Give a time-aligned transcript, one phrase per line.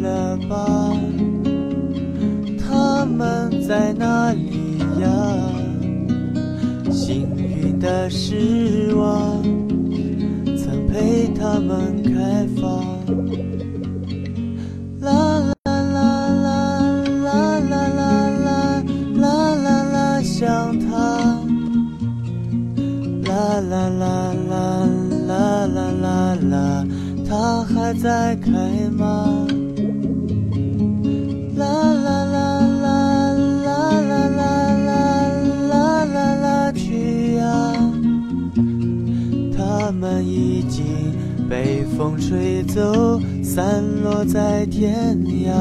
[0.00, 0.92] 了吧？
[2.58, 5.08] 他们在哪里呀？
[6.90, 9.42] 幸运的是我
[10.56, 12.62] 曾陪他们开放。
[15.00, 15.10] 啦
[15.64, 18.04] 啦啦啦啦啦啦
[18.38, 18.84] 啦
[19.16, 19.24] 啦
[19.56, 20.88] 啦啦，想他。
[23.26, 24.86] 啦啦啦啦
[25.26, 26.86] 啦啦啦啦，
[27.28, 28.50] 他还在开
[28.96, 29.46] 吗？
[40.02, 40.84] 我们已经
[41.48, 45.52] 被风吹走，散落在天涯。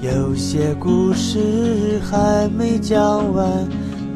[0.00, 3.68] 有些故事还没讲完，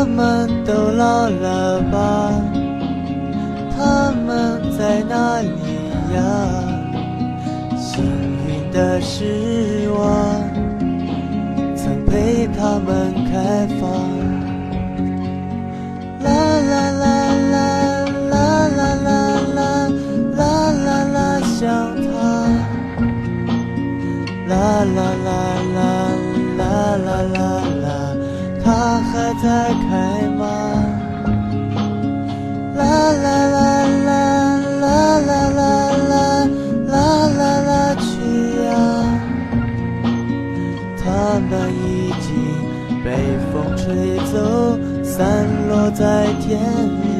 [0.00, 2.32] 他们都老了吧？
[3.76, 5.50] 他们在哪里
[6.16, 6.18] 呀？
[7.76, 8.02] 幸
[8.48, 10.40] 运的是我
[11.76, 13.90] 曾陪他们开放。
[16.24, 16.32] 啦
[16.70, 17.04] 啦啦
[17.52, 17.58] 啦
[18.30, 18.32] 啦
[18.68, 19.12] 啦啦
[19.52, 19.60] 啦
[20.32, 21.60] 啦啦，想
[22.06, 22.08] 他。
[24.48, 24.54] 啦
[24.96, 25.28] 啦啦
[25.76, 25.78] 啦
[26.56, 26.64] 啦
[26.96, 27.38] 啦啦
[27.82, 28.09] 啦，
[28.80, 29.44] 花还在
[29.90, 30.42] 开吗？
[32.78, 32.82] 啦
[33.12, 34.10] 啦啦啦
[34.80, 35.60] 啦啦啦
[36.08, 36.14] 啦
[36.88, 36.96] 啦
[37.28, 38.08] 啦啦去
[38.64, 38.72] 呀！
[40.96, 41.04] 它
[41.50, 41.52] 们
[41.84, 42.32] 已经
[43.04, 43.06] 被
[43.52, 44.34] 风吹走，
[45.04, 46.58] 散落在天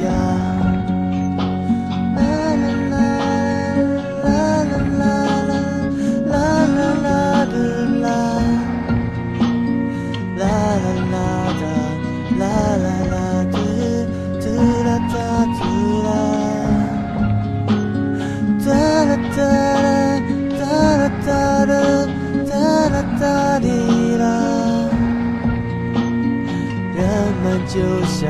[27.73, 28.29] 就像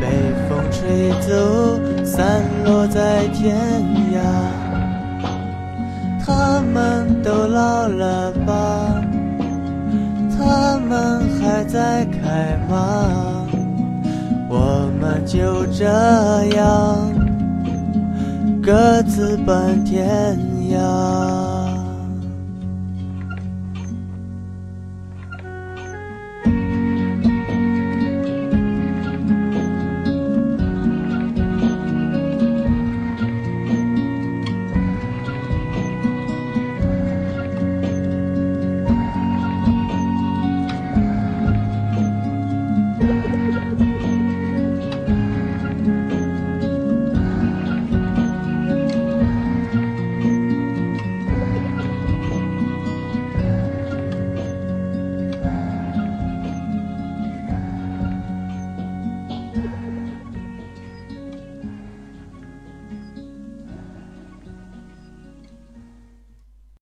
[0.00, 3.54] 被风吹走，散落在天
[4.14, 4.18] 涯。
[6.24, 9.04] 他们都老了吧？
[10.38, 13.46] 他们还在开吗？
[14.48, 15.84] 我们就这
[16.56, 17.12] 样
[18.62, 20.34] 各自奔天
[20.70, 21.11] 涯。